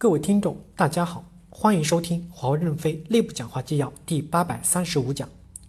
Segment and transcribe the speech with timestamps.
[0.00, 5.28] 各位听众，大家好，欢迎收听华为任正非内部讲话纪要第八百三十五讲，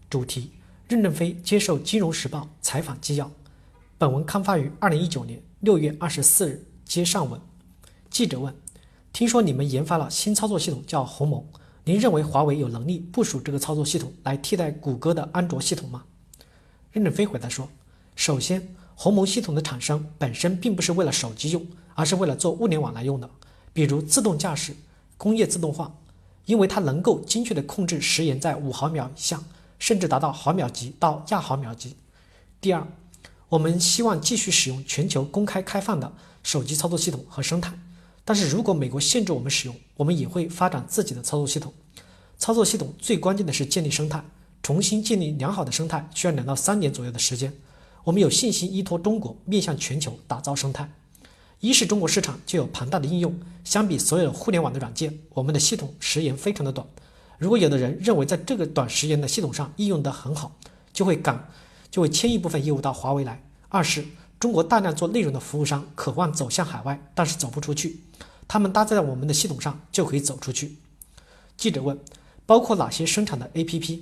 [0.10, 0.52] 主题：
[0.88, 3.30] 任正非接受《金融时报》采访纪要。
[3.98, 6.66] 本文刊发于二零一九年六月二十四日。
[6.86, 7.42] 接上文，
[8.10, 8.56] 记者问
[9.12, 11.46] ：“听说你们研发了新操作系统，叫鸿蒙，
[11.84, 16.06] 您认为华为有能力部署这个操作系统来替代谷歌的安卓系统吗？”
[16.94, 17.68] 任正非回答说
[18.16, 23.30] ：“首先，鸿蒙系统的产生本身并不是为了手机用，而是为了做物联网来用的。”
[23.74, 24.76] 比如自动驾驶、
[25.18, 25.96] 工业自动化，
[26.46, 29.42] 因为它能够精确地控制时延在五毫秒以下，
[29.80, 31.96] 甚至达到毫秒级到亚毫秒级。
[32.60, 32.86] 第二，
[33.50, 36.12] 我们希望继续使用全球公开开放的
[36.44, 37.74] 手机操作系统和生态，
[38.26, 41.74] 但是如果美国限制我们使用，我们也会发展自己的操作系统。
[42.38, 44.24] 操作系统最关键的是建立生态，
[44.64, 47.54] 重新建立良好的生态需要两到三年左右的时间。
[48.04, 50.92] 我们有信心依托中国面向全球打造生态。
[51.62, 56.86] 一是中国市场就有庞大的应用，相比所有的互联网的软件，我们的系统时延非常的短。
[57.38, 60.58] 如果有的人认为在这个短时延的系统上应用得很好，
[60.92, 61.48] 就会赶，
[61.92, 63.44] 就会迁一部分业务到华为来。
[63.70, 64.04] 二是
[64.40, 68.02] 中国大量做内容的服务商渴望走向海外，但是走不出去，
[68.48, 70.78] 他们搭载在我们的系统上就可以走出去。
[71.58, 72.00] 记者问：
[72.48, 74.02] 包括哪些生产的 APP？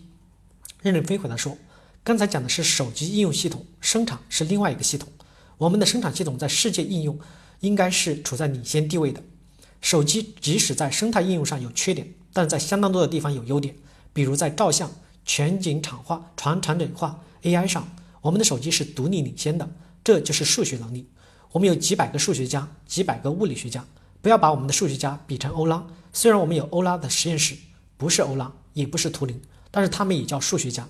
[0.81, 1.57] 任正非回答说：
[2.05, 5.09] 刚才讲的是手机应用系统，生产是另外一个系统。
[5.57, 7.19] 我们的生产系统在世界应用。
[7.59, 9.21] 应该是处在领先地位的。
[9.81, 13.75] 手机即使在生态应用上有缺点，但在相当多的地方有优点，
[14.11, 14.91] 比如在照相、
[15.25, 17.87] 全景场化、全场景化、AI 上，
[18.21, 19.69] 我们的手机是独立领先的。
[20.03, 21.07] 这就是数学能力。
[21.51, 23.85] 我们有几百个数学家，几百个物理学家。
[24.21, 27.55] 不要把我们的数学家比成欧拉，虽然我们有欧拉的实验室，
[27.95, 29.39] 不是欧拉，也不是图灵，
[29.71, 30.87] 但是他们也叫数学家。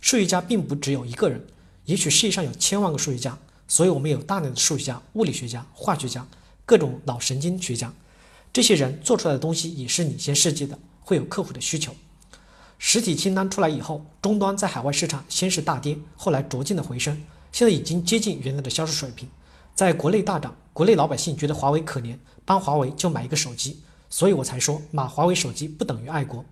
[0.00, 1.44] 数学家并不只有一个人，
[1.84, 3.38] 也许世界上有千万个数学家。
[3.72, 6.26] 所以，我们有大量的数学家、物理学家、化学家、
[6.66, 7.90] 各种脑神经学家，
[8.52, 11.90] 这些人做出来的东西也是领先世界的，会有客户的需求。
[12.76, 17.18] 实体清单出来以后，终端在海外市场先是大跌，后来逐渐的回升，
[17.50, 19.26] 现在已经接近原来的销售水平。
[19.74, 23.80] 在国内大涨，国内老百姓觉得华为可怜，帮华为就买一个手机，
[24.10, 26.44] 所以我才说买华为手机不等于爱国，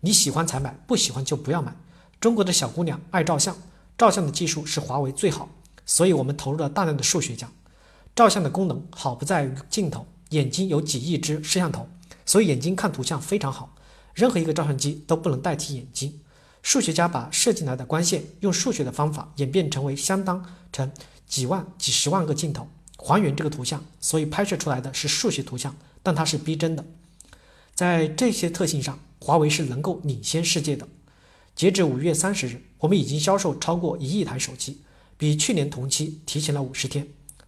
[0.00, 1.74] 你喜欢才买，不喜欢就不要买。
[2.20, 3.56] 中国的小姑娘爱照相，
[3.96, 5.48] 照相的技术是华为最好。
[5.86, 7.50] 所以我们投入了大量的数学家。
[8.14, 11.88] 照相的功能好不在于镜头，眼睛有几亿只摄像头，
[12.26, 13.74] 所以眼睛看图像非常好。
[14.12, 16.20] 任何一个照相机都不能代替眼睛。
[16.62, 20.90] 数学家把射进来的光线用数学的方法演变成为相当成
[21.28, 22.66] 几万、几十万个镜头
[22.96, 26.84] 还原这个图像，所以拍摄出来的是数学图像，但它是逼真的。
[27.74, 30.88] 在这些特性上，华为是能够领先世界的。
[31.54, 34.80] 截至五月三十日，我们已经销售超过一亿台手机。
[35.16, 37.06] 比去年同期提前了五十天。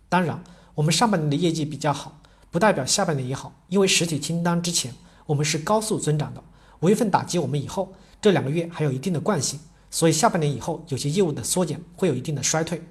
[0.09, 0.43] 当然，
[0.75, 2.21] 我们上半年的业绩比较好，
[2.51, 4.95] 不代表下半年也好，因为实体清单之前
[5.27, 6.43] 我们是高速增长的。
[6.81, 12.83] 五月份打击我们以后，这两个月还有一定的惯性，所以下半年以后有些业务的缩减会有一定的衰退。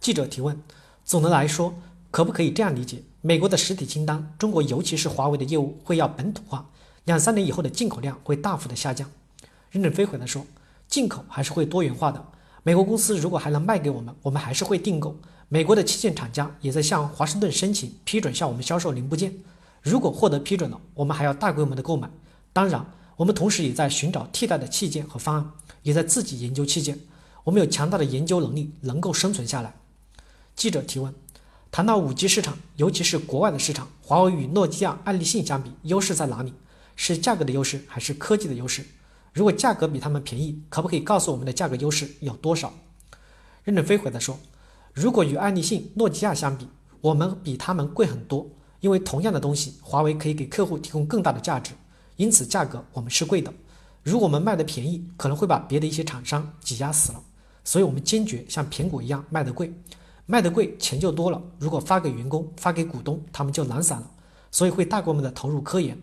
[0.00, 0.60] 记者提问：
[1.04, 1.74] 总的来说，
[2.10, 3.02] 可不可以这样理解？
[3.20, 6.68] 美国的实体清单，中国尤其是华为的业务会要本土化，
[7.04, 9.08] 两三年以后的进口量会大幅的下降。
[9.70, 10.44] 任正非回答说：
[10.88, 12.26] 进口还是会多元化的。
[12.64, 15.16] 美国公司如果还能卖给我们，我们还是会订购。
[15.48, 19.34] 美国的器件厂家也在向华盛顿申请批准向我们销售零部件。
[19.82, 22.08] 如果获得批准了，我们还要大规模的购买。
[22.52, 22.86] 当然，
[23.16, 25.50] 我们同时也在寻找替代的器件和方案，
[25.82, 26.98] 也在自己研究器件。
[27.42, 29.74] 我们有强大的研究能力，能够生存下来。
[30.54, 31.12] 记者提问：
[31.72, 36.54] 谈到五 G 市场，尤其是国外的市场，华为与诺基亚、爱立信相比，优势在哪里？
[36.94, 38.84] 是价格的优势，还是科技的优势？
[39.32, 42.72] 如果价格比他们便宜，可不可以告诉我们的价格优势有多少？
[43.64, 44.38] 任正非回答说
[44.92, 46.68] ：“如果与爱立信、诺基亚相比，
[47.00, 48.46] 我们比他们贵很多。
[48.80, 51.72] 因为同样的东西，华为可以给客户提供更大的价值，
[52.16, 53.54] 因此价格我们是贵的。
[54.02, 57.22] 如果我们卖的便宜，可能会把别的一些厂商挤压死了。
[57.64, 59.72] 所以我们坚决像苹果一样卖得贵，
[60.26, 61.40] 卖得贵钱就多了。
[61.58, 64.10] 如果发给员工、发给股东，他们就懒散了。
[64.50, 65.96] 所以会大规模的投入科研。”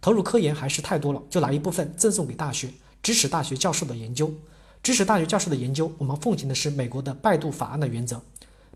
[0.00, 2.70] 投入科研还是太多了，就拿一部分赠送给大学，
[3.02, 4.32] 支持大学教授的研究。
[4.82, 8.20] 支持大学教授的研究，我们奉行的是美国的拜杜法案的原则。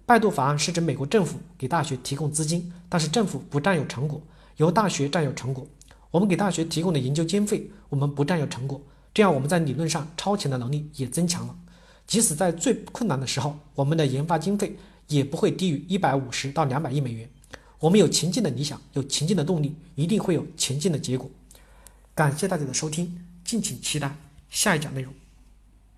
[0.04, 4.20] 拜杜法案是指美国政府给大学提供资金，但是政府不占有成果，
[4.58, 5.66] 由大学占有成果。
[6.10, 8.78] 我们给大学提供的研究经费，我们不占有成果，
[9.14, 11.56] 这样我们在理论上超前的能力也增强了。
[12.06, 14.76] 即使在最困难的时候，我们的研发经费
[15.08, 17.26] 也不会低于一百五十到两百亿美元。
[17.84, 21.31] 我们有前进的理想，有前进的动力，一定会有前进的结果。
[22.14, 23.14] 感谢大家的收听，
[23.44, 24.16] 敬请期待
[24.48, 25.12] 下一讲内容。